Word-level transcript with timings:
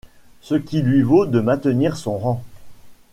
Ce 0.39 0.55
qui 0.55 0.81
lui 0.81 1.03
vaut 1.03 1.27
de 1.27 1.39
maintenir 1.41 1.95
son 1.95 2.17
rang. 2.17 2.43